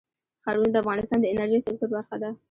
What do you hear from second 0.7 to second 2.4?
د افغانستان د انرژۍ سکتور برخه ده.